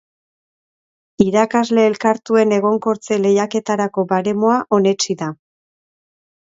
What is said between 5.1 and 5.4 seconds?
da.